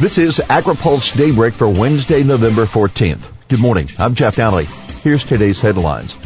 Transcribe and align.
This 0.00 0.16
is 0.16 0.38
AgriPulse 0.38 1.14
Daybreak 1.14 1.52
for 1.52 1.68
Wednesday, 1.68 2.22
November 2.22 2.64
14th. 2.64 3.30
Good 3.48 3.60
morning. 3.60 3.86
I'm 3.98 4.14
Jeff 4.14 4.36
Nalley. 4.36 4.64
Here's 5.02 5.24
today's 5.24 5.60
headlines. 5.60 6.16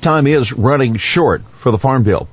Time 0.00 0.28
is 0.28 0.52
running 0.52 0.98
short 0.98 1.42
for 1.56 1.72
the 1.72 1.78
Farm 1.78 2.04
Bill. 2.04 2.28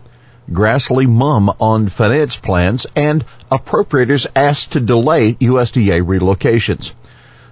Grassley 0.48 1.08
mum 1.08 1.52
on 1.60 1.90
finance 1.90 2.36
plans 2.36 2.86
and 2.96 3.26
appropriators 3.52 4.28
asked 4.36 4.74
to 4.74 4.80
delay 4.80 5.34
USDA 5.34 6.04
relocations. 6.04 6.94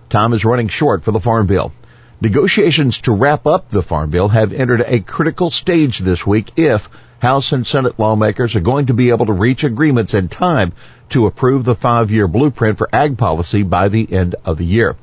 Time 0.09 0.33
is 0.33 0.45
running 0.45 0.67
short 0.67 1.01
for 1.01 1.09
the 1.09 1.19
Farm 1.19 1.47
Bill. 1.47 1.73
Negotiations 2.21 3.01
to 3.01 3.13
wrap 3.13 3.47
up 3.47 3.69
the 3.69 3.81
Farm 3.81 4.11
Bill 4.11 4.27
have 4.27 4.53
entered 4.53 4.81
a 4.81 4.99
critical 4.99 5.49
stage 5.49 5.97
this 5.97 6.23
week 6.23 6.51
if 6.55 6.87
House 7.23 7.53
and 7.53 7.65
Senate 7.65 7.97
lawmakers 7.97 8.53
are 8.57 8.59
going 8.59 8.87
to 8.87 8.93
be 8.93 9.11
able 9.11 9.27
to 9.27 9.31
reach 9.31 9.63
agreements 9.63 10.13
in 10.13 10.27
time 10.27 10.73
to 11.07 11.25
approve 11.25 11.63
the 11.63 11.73
five-year 11.73 12.27
blueprint 12.27 12.77
for 12.77 12.89
ag 12.91 13.17
policy 13.17 13.63
by 13.63 13.87
the 13.87 14.11
end 14.11 14.35
of 14.43 14.57
the 14.57 14.65
year. 14.65 14.97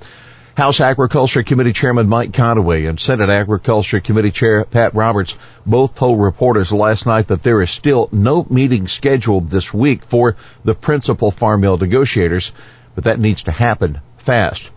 House 0.54 0.82
Agriculture 0.82 1.42
Committee 1.42 1.72
Chairman 1.72 2.10
Mike 2.10 2.32
Conaway 2.32 2.86
and 2.86 3.00
Senate 3.00 3.30
Agriculture 3.30 4.00
Committee 4.00 4.32
Chair 4.32 4.66
Pat 4.66 4.95
Roberts 4.95 5.34
both 5.64 5.95
told 5.95 6.20
reporters 6.20 6.70
last 6.70 7.06
night 7.06 7.28
that 7.28 7.42
there 7.42 7.62
is 7.62 7.70
still 7.70 8.10
no 8.12 8.46
meeting 8.50 8.87
scheduled 8.87 9.48
this 9.48 9.73
week 9.73 10.04
for 10.04 10.37
the 10.62 10.74
principal 10.74 11.30
farm 11.30 11.62
bill 11.62 11.78
negotiators, 11.78 12.52
but 12.95 13.04
that 13.04 13.18
needs 13.18 13.45
to 13.45 13.50
happen 13.50 13.98
fast. 14.18 14.68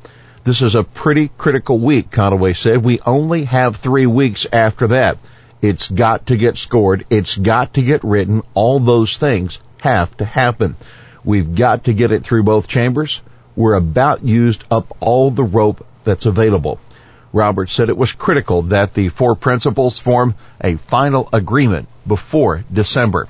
This 0.45 0.61
is 0.61 0.75
a 0.75 0.85
pretty 0.85 1.29
critical 1.37 1.77
week, 1.77 2.09
Conaway 2.09 2.55
said. 2.55 2.85
We 2.85 3.01
only 3.01 3.43
have 3.43 3.75
three 3.75 4.05
weeks 4.05 4.47
after 4.53 4.87
that. 4.87 5.17
It's 5.63 5.89
got 5.89 6.25
to 6.25 6.35
get 6.35 6.57
scored. 6.57 7.05
It's 7.09 7.37
got 7.37 7.75
to 7.75 7.81
get 7.81 8.03
written. 8.03 8.41
All 8.53 8.81
those 8.81 9.15
things 9.15 9.59
have 9.79 10.15
to 10.17 10.25
happen. 10.25 10.75
We've 11.23 11.55
got 11.55 11.85
to 11.85 11.93
get 11.93 12.11
it 12.11 12.25
through 12.25 12.43
both 12.43 12.67
chambers. 12.67 13.21
We're 13.55 13.75
about 13.75 14.25
used 14.25 14.65
up 14.69 14.97
all 14.99 15.31
the 15.31 15.45
rope 15.45 15.87
that's 16.03 16.25
available. 16.25 16.81
Roberts 17.31 17.71
said 17.71 17.87
it 17.87 17.97
was 17.97 18.11
critical 18.11 18.63
that 18.63 18.93
the 18.93 19.07
four 19.07 19.37
principals 19.37 19.99
form 19.99 20.35
a 20.59 20.75
final 20.75 21.29
agreement 21.31 21.87
before 22.05 22.65
December. 22.71 23.29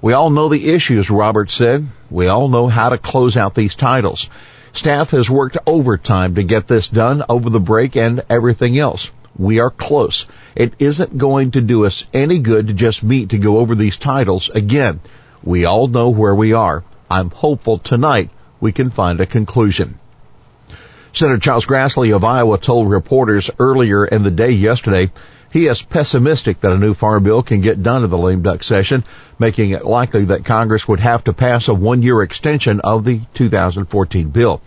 We 0.00 0.14
all 0.14 0.30
know 0.30 0.48
the 0.48 0.70
issues, 0.70 1.10
Roberts 1.10 1.52
said. 1.52 1.86
We 2.10 2.26
all 2.28 2.48
know 2.48 2.68
how 2.68 2.88
to 2.88 2.96
close 2.96 3.36
out 3.36 3.54
these 3.54 3.74
titles. 3.74 4.30
Staff 4.72 5.10
has 5.10 5.28
worked 5.28 5.58
overtime 5.66 6.36
to 6.36 6.42
get 6.42 6.68
this 6.68 6.88
done 6.88 7.22
over 7.28 7.50
the 7.50 7.60
break 7.60 7.96
and 7.96 8.24
everything 8.30 8.78
else. 8.78 9.10
We 9.38 9.60
are 9.60 9.70
close. 9.70 10.26
It 10.54 10.74
isn't 10.78 11.18
going 11.18 11.52
to 11.52 11.60
do 11.60 11.84
us 11.84 12.04
any 12.12 12.38
good 12.38 12.68
to 12.68 12.74
just 12.74 13.02
meet 13.02 13.30
to 13.30 13.38
go 13.38 13.58
over 13.58 13.74
these 13.74 13.96
titles 13.96 14.48
again. 14.48 15.00
We 15.42 15.64
all 15.64 15.88
know 15.88 16.08
where 16.08 16.34
we 16.34 16.52
are. 16.52 16.84
I'm 17.10 17.30
hopeful 17.30 17.78
tonight 17.78 18.30
we 18.60 18.72
can 18.72 18.90
find 18.90 19.20
a 19.20 19.26
conclusion. 19.26 19.98
Senator 21.12 21.38
Charles 21.38 21.66
Grassley 21.66 22.14
of 22.14 22.24
Iowa 22.24 22.58
told 22.58 22.90
reporters 22.90 23.50
earlier 23.58 24.04
in 24.04 24.22
the 24.22 24.30
day 24.30 24.50
yesterday 24.50 25.10
he 25.52 25.68
is 25.68 25.80
pessimistic 25.80 26.60
that 26.60 26.72
a 26.72 26.78
new 26.78 26.92
farm 26.92 27.22
bill 27.24 27.42
can 27.42 27.60
get 27.60 27.82
done 27.82 28.04
in 28.04 28.10
the 28.10 28.18
lame 28.18 28.42
duck 28.42 28.62
session, 28.62 29.04
making 29.38 29.70
it 29.70 29.84
likely 29.84 30.26
that 30.26 30.44
Congress 30.44 30.86
would 30.88 31.00
have 31.00 31.24
to 31.24 31.32
pass 31.32 31.68
a 31.68 31.74
one-year 31.74 32.22
extension 32.22 32.80
of 32.80 33.04
the 33.04 33.20
2014 33.34 34.28
bill. 34.28 34.60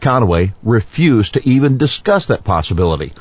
Conaway 0.00 0.52
refused 0.62 1.34
to 1.34 1.48
even 1.48 1.78
discuss 1.78 2.26
that 2.26 2.42
possibility. 2.42 3.12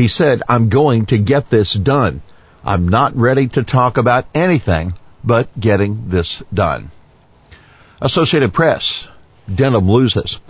He 0.00 0.08
said, 0.08 0.42
I'm 0.48 0.70
going 0.70 1.04
to 1.12 1.18
get 1.18 1.50
this 1.50 1.74
done. 1.74 2.22
I'm 2.64 2.88
not 2.88 3.14
ready 3.16 3.48
to 3.48 3.62
talk 3.62 3.98
about 3.98 4.24
anything 4.34 4.94
but 5.22 5.48
getting 5.60 6.08
this 6.08 6.42
done. 6.54 6.90
Associated 8.00 8.54
Press. 8.54 9.06
Denham 9.54 9.90
loses. 9.90 10.40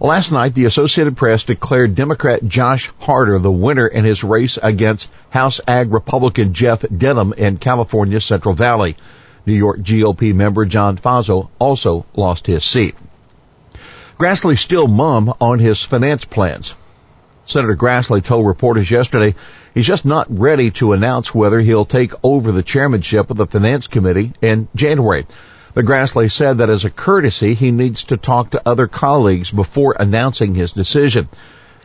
Last 0.00 0.32
night, 0.32 0.54
the 0.54 0.66
Associated 0.66 1.16
Press 1.16 1.44
declared 1.44 1.94
Democrat 1.94 2.44
Josh 2.46 2.90
Harder 2.98 3.38
the 3.38 3.50
winner 3.50 3.86
in 3.86 4.04
his 4.04 4.22
race 4.22 4.58
against 4.62 5.08
House 5.30 5.62
Ag 5.66 5.90
Republican 5.90 6.52
Jeff 6.52 6.84
Denham 6.94 7.32
in 7.32 7.56
California's 7.56 8.26
Central 8.26 8.54
Valley. 8.54 8.96
New 9.46 9.54
York 9.54 9.78
GOP 9.78 10.34
member 10.34 10.66
John 10.66 10.98
Faso 10.98 11.48
also 11.58 12.04
lost 12.14 12.46
his 12.46 12.66
seat. 12.66 12.96
Grassley 14.18 14.58
still 14.58 14.88
mum 14.88 15.32
on 15.40 15.58
his 15.58 15.82
finance 15.82 16.26
plans. 16.26 16.74
Senator 17.50 17.76
Grassley 17.76 18.22
told 18.22 18.46
reporters 18.46 18.90
yesterday 18.90 19.34
he's 19.74 19.86
just 19.86 20.04
not 20.04 20.26
ready 20.30 20.70
to 20.72 20.92
announce 20.92 21.34
whether 21.34 21.60
he'll 21.60 21.84
take 21.84 22.12
over 22.22 22.52
the 22.52 22.62
chairmanship 22.62 23.30
of 23.30 23.36
the 23.36 23.46
Finance 23.46 23.88
Committee 23.88 24.32
in 24.40 24.68
January. 24.74 25.26
But 25.74 25.84
Grassley 25.84 26.30
said 26.30 26.58
that 26.58 26.70
as 26.70 26.84
a 26.84 26.90
courtesy, 26.90 27.54
he 27.54 27.72
needs 27.72 28.04
to 28.04 28.16
talk 28.16 28.50
to 28.50 28.62
other 28.66 28.86
colleagues 28.86 29.50
before 29.50 29.96
announcing 29.98 30.54
his 30.54 30.72
decision. 30.72 31.28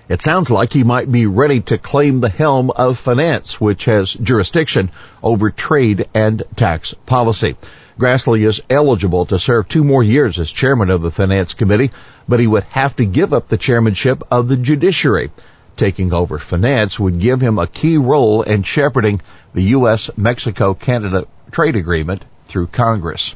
It 0.08 0.22
sounds 0.22 0.52
like 0.52 0.72
he 0.72 0.84
might 0.84 1.12
be 1.12 1.26
ready 1.26 1.62
to 1.62 1.80
claim 1.80 2.20
the 2.20 2.30
helm 2.30 2.70
of 2.70 3.00
finance, 3.00 3.60
which 3.60 3.86
has 3.86 4.14
jurisdiction 4.14 4.92
over 5.24 5.50
trade 5.50 6.08
and 6.14 6.44
tax 6.56 6.94
policy. 7.08 7.56
Grassley 8.00 8.46
is 8.46 8.62
eligible 8.70 9.26
to 9.28 9.40
serve 9.40 9.68
two 9.68 9.84
more 9.84 10.04
years 10.04 10.38
as 10.38 10.52
chairman 10.52 10.90
of 10.90 11.02
the 11.02 11.12
Finance 11.12 11.54
Committee, 11.54 11.92
but 12.28 12.40
he 12.40 12.46
would 12.46 12.66
have 12.66 12.96
to 12.98 13.06
give 13.06 13.34
up 13.34 13.48
the 13.48 13.58
chairmanship 13.58 14.22
of 14.30 14.48
the 14.48 14.58
Judiciary. 14.58 15.32
Taking 15.78 16.14
over 16.14 16.40
finance 16.40 17.00
would 17.00 17.20
give 17.20 17.42
him 17.42 17.60
a 17.60 17.68
key 17.68 17.98
role 17.98 18.44
in 18.44 18.64
shepherding 18.64 19.22
the 19.54 19.64
U.S. 19.64 20.10
Mexico-Canada 20.16 21.28
trade 21.52 21.76
agreement 21.76 22.24
through 22.48 22.68
Congress. 22.68 23.36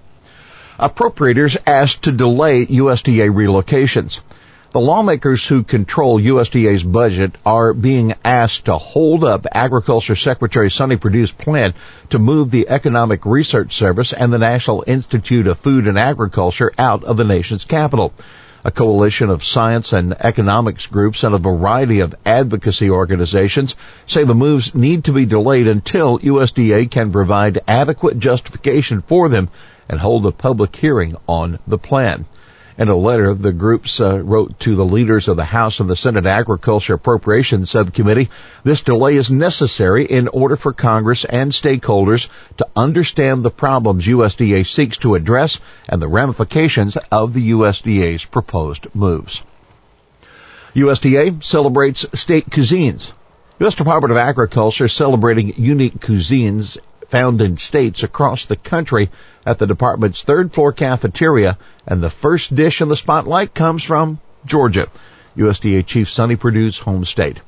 Appropriators 0.80 1.58
asked 1.68 2.04
to 2.04 2.12
delay 2.14 2.66
USDA 2.66 3.30
relocations. 3.30 4.20
The 4.72 4.80
lawmakers 4.80 5.46
who 5.48 5.64
control 5.64 6.22
USDA's 6.22 6.84
budget 6.84 7.36
are 7.44 7.74
being 7.74 8.14
asked 8.24 8.66
to 8.66 8.78
hold 8.78 9.24
up 9.24 9.48
Agriculture 9.52 10.16
Secretary 10.16 10.70
Sonny 10.70 10.96
Perdue's 10.96 11.32
plan 11.32 11.74
to 12.12 12.20
move 12.20 12.52
the 12.52 12.70
Economic 12.70 13.26
Research 13.26 13.76
Service 13.76 14.14
and 14.14 14.32
the 14.32 14.38
National 14.38 14.84
Institute 14.86 15.48
of 15.48 15.58
Food 15.58 15.88
and 15.88 15.98
Agriculture 15.98 16.72
out 16.78 17.04
of 17.04 17.18
the 17.18 17.24
nation's 17.24 17.66
capital. 17.66 18.14
A 18.66 18.72
coalition 18.72 19.30
of 19.30 19.46
science 19.46 19.94
and 19.94 20.14
economics 20.20 20.86
groups 20.86 21.24
and 21.24 21.34
a 21.34 21.38
variety 21.38 22.02
of 22.02 22.14
advocacy 22.26 22.90
organizations 22.90 23.74
say 24.06 24.26
the 24.26 24.36
moves 24.36 24.76
need 24.76 25.06
to 25.06 25.14
be 25.14 25.26
delayed 25.26 25.66
until 25.66 26.20
USDA 26.20 26.92
can 26.92 27.10
provide 27.12 27.60
adequate 27.70 28.20
justification 28.20 29.00
for 29.02 29.30
them 29.30 29.48
and 29.88 30.02
hold 30.02 30.26
a 30.26 30.32
public 30.34 30.76
hearing 30.76 31.16
on 31.26 31.60
the 31.66 31.78
plan. 31.78 32.26
In 32.80 32.88
a 32.88 32.96
letter, 32.96 33.34
the 33.34 33.52
groups 33.52 34.00
uh, 34.00 34.20
wrote 34.20 34.58
to 34.62 34.74
the 34.74 34.86
leaders 34.86 35.28
of 35.28 35.36
the 35.36 35.44
House 35.44 35.82
and 35.82 35.90
the 35.90 35.98
Senate 35.98 36.26
Agriculture 36.26 36.94
Appropriations 36.94 37.70
Subcommittee, 37.70 38.30
this 38.64 38.84
delay 38.84 39.18
is 39.18 39.30
necessary 39.30 40.06
in 40.06 40.30
order 40.30 40.56
for 40.56 40.72
Congress 40.72 41.26
and 41.26 41.52
stakeholders 41.52 42.30
to 42.56 42.66
understand 42.78 43.44
the 43.44 43.52
problems 43.52 44.08
USDA 44.08 44.66
seeks 44.66 44.98
to 45.00 45.16
address 45.16 45.60
and 45.90 46.02
the 46.02 46.08
ramifications 46.08 46.98
of 47.12 47.34
the 47.34 47.52
USDA's 47.52 48.24
proposed 48.24 48.88
moves. 48.96 49.44
USDA 50.74 51.44
celebrates 51.44 52.06
state 52.14 52.50
cuisines. 52.50 53.12
U.S. 53.60 53.76
Department 53.76 54.12
of 54.14 54.18
Agriculture 54.18 54.88
celebrating 54.88 55.54
unique 55.62 56.00
cuisines 56.00 56.78
found 57.10 57.42
in 57.42 57.58
states 57.58 58.04
across 58.04 58.46
the 58.46 58.56
country 58.56 59.10
at 59.46 59.58
the 59.58 59.68
department's 59.68 60.24
third 60.24 60.54
floor 60.54 60.72
cafeteria, 60.72 61.58
and 61.88 62.02
the 62.02 62.10
first 62.10 62.56
dish 62.56 62.82
in 62.82 62.88
the 62.88 62.96
spotlight 62.96 63.54
comes 63.54 63.84
from 63.84 64.20
Georgia, 64.46 64.88
USDA 65.36 65.86
Chief 65.86 66.10
Sonny 66.10 66.36
Perdue's 66.36 66.78
home 66.78 67.06
state. 67.06 67.42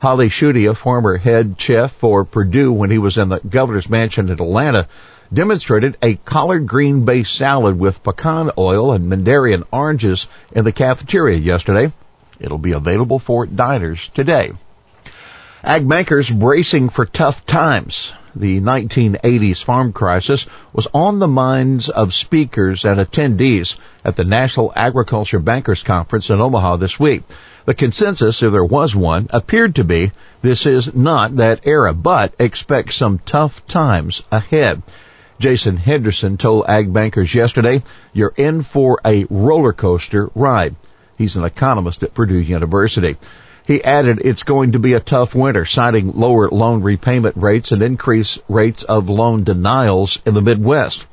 Holly 0.00 0.28
Schutte, 0.28 0.68
a 0.68 0.74
former 0.74 1.16
head 1.16 1.54
chef 1.58 1.92
for 1.92 2.24
Perdue 2.24 2.72
when 2.72 2.90
he 2.90 2.98
was 2.98 3.16
in 3.16 3.28
the 3.28 3.40
governor's 3.40 3.88
mansion 3.88 4.28
in 4.28 4.32
Atlanta, 4.32 4.88
demonstrated 5.32 5.96
a 6.02 6.16
collard 6.16 6.66
green 6.66 7.04
based 7.04 7.34
salad 7.34 7.78
with 7.78 8.02
pecan 8.02 8.50
oil 8.58 8.92
and 8.92 9.08
mandarin 9.08 9.64
oranges 9.72 10.28
in 10.52 10.64
the 10.64 10.72
cafeteria 10.72 11.38
yesterday. 11.38 11.92
It'll 12.38 12.58
be 12.58 12.72
available 12.72 13.18
for 13.18 13.46
diners 13.46 14.08
today. 14.08 14.52
Ag 15.62 15.88
bankers 15.88 16.28
bracing 16.28 16.90
for 16.90 17.06
tough 17.06 17.46
times 17.46 18.12
the 18.36 18.60
1980s 18.60 19.62
farm 19.62 19.92
crisis 19.92 20.46
was 20.72 20.88
on 20.92 21.18
the 21.18 21.28
minds 21.28 21.88
of 21.88 22.12
speakers 22.12 22.84
and 22.84 22.98
attendees 22.98 23.76
at 24.04 24.16
the 24.16 24.24
National 24.24 24.72
Agriculture 24.74 25.38
Bankers 25.38 25.82
Conference 25.82 26.30
in 26.30 26.40
Omaha 26.40 26.76
this 26.76 26.98
week. 26.98 27.22
The 27.64 27.74
consensus, 27.74 28.42
if 28.42 28.52
there 28.52 28.64
was 28.64 28.94
one, 28.94 29.28
appeared 29.30 29.76
to 29.76 29.84
be 29.84 30.12
this 30.42 30.66
is 30.66 30.94
not 30.94 31.36
that 31.36 31.60
era, 31.64 31.94
but 31.94 32.34
expect 32.38 32.92
some 32.92 33.18
tough 33.18 33.66
times 33.66 34.22
ahead. 34.30 34.82
Jason 35.38 35.76
Henderson 35.76 36.36
told 36.36 36.66
ag 36.68 36.92
bankers 36.92 37.34
yesterday, 37.34 37.82
you're 38.12 38.34
in 38.36 38.62
for 38.62 39.00
a 39.04 39.26
roller 39.30 39.72
coaster 39.72 40.30
ride. 40.34 40.76
He's 41.16 41.36
an 41.36 41.44
economist 41.44 42.02
at 42.02 42.14
Purdue 42.14 42.38
University. 42.38 43.16
He 43.66 43.82
added 43.82 44.20
it's 44.22 44.42
going 44.42 44.72
to 44.72 44.78
be 44.78 44.92
a 44.92 45.00
tough 45.00 45.34
winter, 45.34 45.64
citing 45.64 46.12
lower 46.12 46.50
loan 46.50 46.82
repayment 46.82 47.36
rates 47.38 47.72
and 47.72 47.82
increased 47.82 48.38
rates 48.46 48.82
of 48.82 49.08
loan 49.08 49.44
denials 49.44 50.20
in 50.26 50.34
the 50.34 50.42
Midwest. 50.42 51.06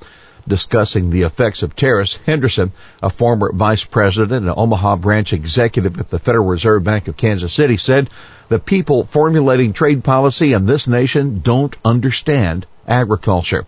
Discussing 0.47 1.11
the 1.11 1.21
effects 1.21 1.63
of 1.63 1.75
tariffs, 1.75 2.19
Henderson, 2.25 2.71
a 3.01 3.09
former 3.09 3.53
vice 3.53 3.85
president 3.85 4.45
and 4.45 4.53
Omaha 4.57 4.97
branch 4.97 5.31
executive 5.31 5.97
at 5.99 6.09
the 6.09 6.19
Federal 6.19 6.47
Reserve 6.47 6.83
Bank 6.83 7.07
of 7.07 7.15
Kansas 7.15 7.53
City, 7.53 7.77
said 7.77 8.09
the 8.49 8.59
people 8.59 9.05
formulating 9.05 9.71
trade 9.71 10.03
policy 10.03 10.51
in 10.51 10.65
this 10.65 10.87
nation 10.87 11.39
don't 11.41 11.75
understand 11.85 12.65
agriculture. 12.85 13.65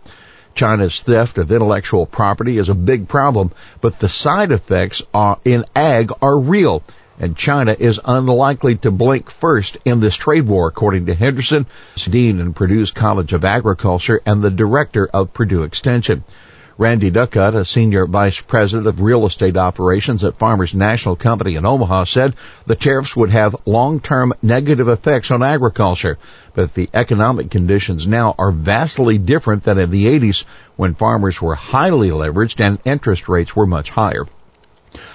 China's 0.56 1.02
theft 1.02 1.38
of 1.38 1.52
intellectual 1.52 2.06
property 2.06 2.58
is 2.58 2.70
a 2.70 2.76
big 2.76 3.08
problem, 3.08 3.52
but 3.80 4.00
the 4.00 4.10
side 4.10 4.52
effects 4.52 5.02
in 5.46 5.64
ag 5.76 6.12
are 6.22 6.38
real, 6.38 6.84
and 7.20 7.38
China 7.38 7.76
is 7.78 8.00
unlikely 8.04 8.76
to 8.78 8.92
blink 8.92 9.30
first 9.30 9.78
in 9.86 10.00
this 10.00 10.16
trade 10.16 10.48
war, 10.48 10.68
according 10.68 11.06
to 11.06 11.14
Henderson, 11.14 11.66
dean 11.96 12.40
in 12.40 12.54
Purdue's 12.54 12.92
College 12.92 13.34
of 13.34 13.46
Agriculture 13.46 14.22
and 14.26 14.42
the 14.42 14.52
director 14.52 15.08
of 15.08 15.34
Purdue 15.34 15.64
Extension. 15.64 16.24
Randy 16.76 17.12
Dickhut, 17.12 17.54
a 17.54 17.66
senior 17.66 18.08
vice 18.08 18.42
president 18.42 18.88
of 18.88 19.00
real 19.00 19.28
estate 19.28 19.58
operations 19.58 20.24
at 20.24 20.40
Farmers 20.40 20.74
National 20.74 21.16
Company 21.16 21.56
in 21.56 21.68
Omaha, 21.68 22.06
said 22.06 22.34
the 22.66 22.76
tariffs 22.76 23.16
would 23.16 23.30
have 23.30 23.56
long-term 23.68 24.34
negative 24.42 24.88
effects 24.88 25.30
on 25.30 25.44
agriculture, 25.44 26.18
but 26.56 26.74
the 26.74 26.90
economic 26.92 27.52
conditions 27.52 28.08
now 28.08 28.34
are 28.40 28.52
vastly 28.52 29.20
different 29.20 29.64
than 29.64 29.78
in 29.78 29.92
the 29.92 30.08
80s 30.08 30.46
when 30.76 30.96
farmers 30.96 31.40
were 31.40 31.54
highly 31.54 32.10
leveraged 32.10 32.60
and 32.60 32.80
interest 32.86 33.30
rates 33.30 33.56
were 33.56 33.68
much 33.68 33.92
higher. 33.92 34.26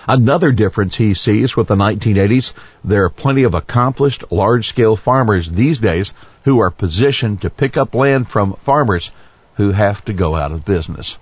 Another 0.08 0.52
difference 0.52 0.96
he 0.96 1.12
sees 1.12 1.54
with 1.54 1.68
the 1.68 1.76
1980s, 1.76 2.54
there 2.82 3.04
are 3.04 3.10
plenty 3.10 3.42
of 3.42 3.52
accomplished 3.52 4.24
large-scale 4.32 4.96
farmers 4.96 5.50
these 5.50 5.80
days 5.80 6.14
who 6.44 6.60
are 6.60 6.70
positioned 6.70 7.42
to 7.42 7.50
pick 7.50 7.76
up 7.76 7.94
land 7.94 8.26
from 8.26 8.54
farmers 8.64 9.10
who 9.56 9.72
have 9.72 10.02
to 10.06 10.14
go 10.14 10.34
out 10.34 10.50
of 10.50 10.64
business. 10.64 11.18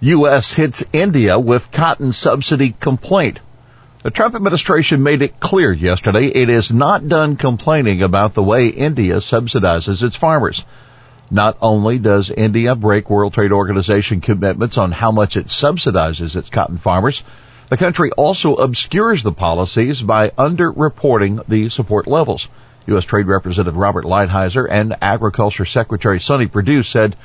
U.S. 0.00 0.54
hits 0.54 0.82
India 0.94 1.38
with 1.38 1.70
cotton 1.70 2.14
subsidy 2.14 2.74
complaint. 2.80 3.40
The 4.02 4.10
Trump 4.10 4.34
administration 4.34 5.02
made 5.02 5.20
it 5.20 5.38
clear 5.38 5.70
yesterday 5.70 6.28
it 6.28 6.48
is 6.48 6.72
not 6.72 7.08
done 7.08 7.36
complaining 7.36 8.00
about 8.00 8.32
the 8.32 8.42
way 8.42 8.68
India 8.68 9.16
subsidizes 9.16 10.02
its 10.02 10.16
farmers. 10.16 10.64
Not 11.30 11.58
only 11.60 11.98
does 11.98 12.30
India 12.30 12.74
break 12.74 13.10
World 13.10 13.34
Trade 13.34 13.52
Organization 13.52 14.22
commitments 14.22 14.78
on 14.78 14.92
how 14.92 15.12
much 15.12 15.36
it 15.36 15.48
subsidizes 15.48 16.36
its 16.36 16.48
cotton 16.48 16.78
farmers, 16.78 17.22
the 17.72 17.78
country 17.78 18.10
also 18.10 18.56
obscures 18.56 19.22
the 19.22 19.32
policies 19.32 20.02
by 20.02 20.28
underreporting 20.28 21.42
the 21.48 21.70
support 21.70 22.06
levels. 22.06 22.50
U.S. 22.84 23.06
Trade 23.06 23.26
Representative 23.26 23.78
Robert 23.78 24.04
Lighthizer 24.04 24.68
and 24.70 24.94
Agriculture 25.00 25.64
Secretary 25.64 26.20
Sonny 26.20 26.48
Perdue 26.48 26.82
said 26.82 27.16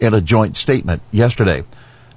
in 0.00 0.12
a 0.12 0.20
joint 0.20 0.56
statement 0.56 1.02
yesterday. 1.12 1.62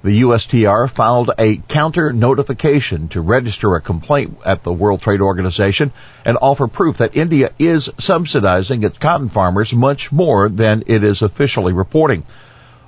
The 0.02 0.22
USTR 0.22 0.90
filed 0.90 1.30
a 1.38 1.58
counter 1.58 2.12
notification 2.12 3.06
to 3.10 3.20
register 3.20 3.76
a 3.76 3.80
complaint 3.80 4.36
at 4.44 4.64
the 4.64 4.72
World 4.72 5.00
Trade 5.00 5.20
Organization 5.20 5.92
and 6.24 6.38
offer 6.42 6.66
proof 6.66 6.96
that 6.96 7.16
India 7.16 7.52
is 7.56 7.88
subsidizing 7.98 8.82
its 8.82 8.98
cotton 8.98 9.28
farmers 9.28 9.72
much 9.72 10.10
more 10.10 10.48
than 10.48 10.82
it 10.88 11.04
is 11.04 11.22
officially 11.22 11.72
reporting. 11.72 12.24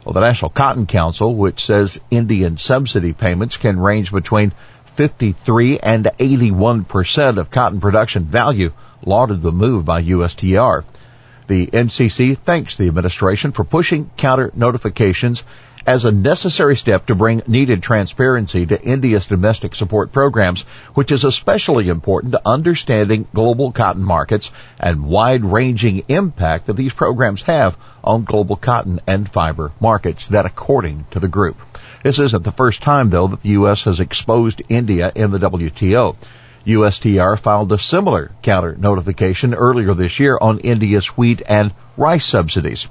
Well, 0.05 0.15
the 0.15 0.21
National 0.21 0.51
Cotton 0.51 0.87
Council, 0.87 1.35
which 1.35 1.67
says 1.67 2.01
Indian 2.11 2.57
subsidy 2.57 3.13
payments 3.13 3.59
can 3.59 3.79
range 3.79 4.11
between 4.11 4.53
53 4.99 5.79
and 5.79 6.11
81 6.19 6.83
percent 6.83 7.39
of 7.39 7.53
cotton 7.53 7.79
production 7.79 8.25
value, 8.25 8.73
lauded 9.07 9.43
the 9.43 9.53
move 9.53 9.85
by 9.85 10.03
USTR. 10.03 10.83
The 11.47 11.69
NCC 11.69 12.37
thanks 12.37 12.77
the 12.77 12.89
administration 12.89 13.53
for 13.53 13.63
pushing 13.63 14.11
counter 14.17 14.51
notifications 14.57 15.45
as 15.87 16.05
a 16.05 16.11
necessary 16.11 16.75
step 16.75 17.07
to 17.07 17.15
bring 17.15 17.43
needed 17.47 17.81
transparency 17.81 18.67
to 18.67 18.83
India's 18.83 19.27
domestic 19.27 19.77
support 19.77 20.11
programs, 20.11 20.63
which 20.95 21.13
is 21.13 21.23
especially 21.23 21.89
important 21.89 22.33
to 22.33 22.43
understanding 22.45 23.29
global 23.33 23.71
cotton 23.71 24.03
markets 24.03 24.51
and 24.81 25.05
wide-ranging 25.05 26.07
impact 26.09 26.67
that 26.67 26.77
these 26.77 26.93
programs 26.93 27.43
have 27.43 27.77
on 28.03 28.25
global 28.25 28.57
cotton 28.57 28.99
and 29.07 29.31
fiber 29.31 29.71
markets, 29.79 30.27
that 30.27 30.45
according 30.45 31.07
to 31.13 31.21
the 31.21 31.29
group. 31.29 31.57
This 32.03 32.19
isn't 32.19 32.45
the 32.45 32.53
first 32.53 32.83
time, 32.83 33.11
though, 33.11 33.27
that 33.29 33.43
the 33.43 33.51
U.S. 33.51 33.85
has 33.85 33.99
exposed 33.99 34.63
India 34.69 35.11
in 35.15 35.31
the 35.31 35.39
WTO. 35.39 36.17
USTR 36.67 37.39
filed 37.39 37.73
a 37.73 37.79
similar 37.79 38.31
counter 38.43 38.77
notification 38.77 39.55
earlier 39.55 39.95
this 39.95 40.21
year 40.21 40.39
on 40.41 40.59
India's 40.61 41.07
wheat 41.17 41.43
and 41.49 41.73
rice 41.97 42.27
subsidies. 42.27 42.87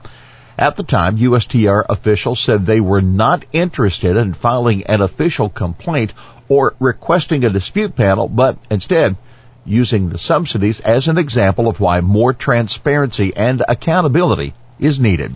At 0.58 0.76
the 0.76 0.84
time, 0.84 1.18
USTR 1.18 1.86
officials 1.88 2.40
said 2.40 2.66
they 2.66 2.82
were 2.82 3.02
not 3.02 3.46
interested 3.54 4.18
in 4.18 4.34
filing 4.34 4.84
an 4.88 5.02
official 5.02 5.50
complaint 5.50 6.14
or 6.50 6.76
requesting 6.80 7.44
a 7.44 7.50
dispute 7.50 7.96
panel, 7.96 8.28
but 8.28 8.58
instead 8.72 9.16
using 9.64 10.10
the 10.10 10.18
subsidies 10.18 10.80
as 10.80 11.08
an 11.08 11.18
example 11.18 11.68
of 11.68 11.80
why 11.80 12.02
more 12.02 12.34
transparency 12.34 13.36
and 13.36 13.64
accountability 13.68 14.54
is 14.80 15.00
needed. 15.00 15.36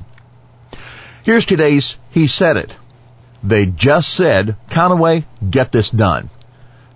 Here's 1.24 1.46
today's 1.46 1.98
He 2.10 2.28
Said 2.28 2.58
It. 2.58 2.76
They 3.44 3.66
just 3.66 4.14
said, 4.14 4.56
Conaway, 4.70 5.26
get 5.50 5.72
this 5.72 5.90
done. 5.90 6.30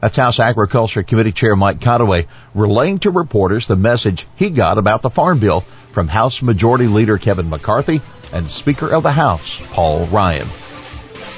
That's 0.02 0.18
House 0.18 0.40
Agriculture 0.40 1.04
Committee 1.04 1.32
Chair 1.32 1.56
Mike 1.56 1.80
Conaway 1.80 2.28
relaying 2.54 3.00
to 3.00 3.10
reporters 3.10 3.66
the 3.66 3.76
message 3.76 4.28
he 4.36 4.52
got 4.52 4.78
about 4.78 5.02
the 5.02 5.10
Farm 5.10 5.40
Bill 5.40 5.62
from 5.94 6.08
House 6.08 6.42
Majority 6.42 6.88
Leader 6.88 7.18
Kevin 7.18 7.50
McCarthy 7.50 8.02
and 8.32 8.48
Speaker 8.48 8.94
of 8.94 9.04
the 9.04 9.12
House 9.12 9.60
Paul 9.72 10.06
Ryan. 10.08 10.48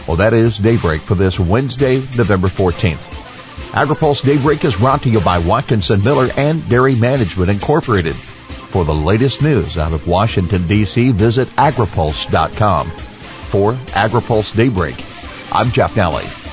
Well, 0.07 0.17
that 0.17 0.33
is 0.33 0.57
Daybreak 0.57 1.01
for 1.01 1.15
this 1.15 1.39
Wednesday, 1.39 1.97
November 2.17 2.47
14th. 2.47 3.15
AgriPulse 3.71 4.23
Daybreak 4.23 4.63
is 4.65 4.75
brought 4.75 5.03
to 5.03 5.09
you 5.09 5.19
by 5.21 5.39
Watkinson 5.39 6.03
Miller 6.03 6.29
and 6.37 6.67
Dairy 6.69 6.95
Management 6.95 7.51
Incorporated. 7.51 8.15
For 8.15 8.83
the 8.83 8.93
latest 8.93 9.41
news 9.41 9.77
out 9.77 9.93
of 9.93 10.07
Washington, 10.07 10.67
D.C., 10.67 11.11
visit 11.11 11.47
agripulse.com. 11.49 12.91
For 13.47 13.73
AgriPulse 13.93 14.53
Daybreak, 14.55 15.01
I'm 15.53 15.71
Jeff 15.71 15.93
Nalley. 15.93 16.46